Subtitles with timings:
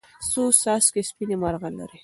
[0.31, 1.99] څو څاڅکي سپینې، مرغلرې